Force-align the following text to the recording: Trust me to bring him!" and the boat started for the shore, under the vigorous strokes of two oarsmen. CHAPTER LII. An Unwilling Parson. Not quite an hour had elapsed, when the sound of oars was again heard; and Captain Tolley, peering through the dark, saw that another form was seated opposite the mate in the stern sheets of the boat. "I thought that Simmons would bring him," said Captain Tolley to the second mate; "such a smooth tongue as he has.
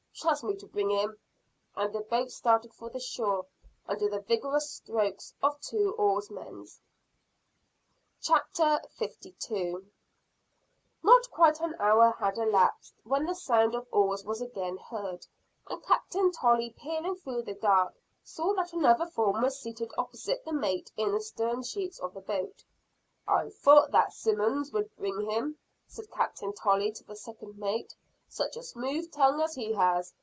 Trust 0.21 0.43
me 0.43 0.55
to 0.57 0.67
bring 0.67 0.91
him!" 0.91 1.17
and 1.75 1.91
the 1.95 2.01
boat 2.01 2.29
started 2.29 2.75
for 2.75 2.91
the 2.91 2.99
shore, 2.99 3.47
under 3.87 4.07
the 4.07 4.19
vigorous 4.19 4.69
strokes 4.69 5.33
of 5.41 5.59
two 5.61 5.95
oarsmen. 5.97 6.67
CHAPTER 8.21 8.81
LII. 8.99 9.07
An 9.07 9.13
Unwilling 9.21 9.37
Parson. 9.41 9.91
Not 11.01 11.31
quite 11.31 11.59
an 11.59 11.73
hour 11.79 12.11
had 12.19 12.37
elapsed, 12.37 12.93
when 13.03 13.25
the 13.25 13.33
sound 13.33 13.73
of 13.73 13.87
oars 13.91 14.23
was 14.23 14.41
again 14.41 14.77
heard; 14.77 15.25
and 15.67 15.83
Captain 15.83 16.31
Tolley, 16.31 16.69
peering 16.77 17.15
through 17.15 17.41
the 17.41 17.55
dark, 17.55 17.95
saw 18.23 18.53
that 18.53 18.73
another 18.73 19.07
form 19.07 19.41
was 19.41 19.59
seated 19.59 19.91
opposite 19.97 20.45
the 20.45 20.53
mate 20.53 20.91
in 20.97 21.13
the 21.13 21.21
stern 21.21 21.63
sheets 21.63 21.97
of 21.97 22.13
the 22.13 22.21
boat. 22.21 22.63
"I 23.27 23.49
thought 23.49 23.89
that 23.89 24.13
Simmons 24.13 24.71
would 24.71 24.95
bring 24.97 25.31
him," 25.31 25.57
said 25.87 26.11
Captain 26.11 26.53
Tolley 26.53 26.91
to 26.91 27.03
the 27.05 27.15
second 27.15 27.57
mate; 27.57 27.95
"such 28.33 28.55
a 28.55 28.63
smooth 28.63 29.11
tongue 29.11 29.41
as 29.41 29.55
he 29.55 29.73
has. 29.73 30.13